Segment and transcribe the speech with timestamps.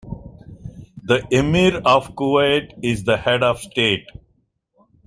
[1.03, 4.07] The Emir of Kuwait is the head of state.